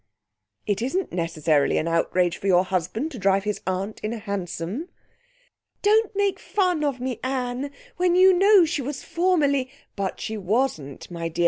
[0.65, 4.89] "It isn't necessarily an outrage for your husband to drive his aunt in a hansom."
[5.83, 11.11] "Don't make fun of me, Anne, when you know she was formerly" "But she wasn't,
[11.11, 11.39] my dear.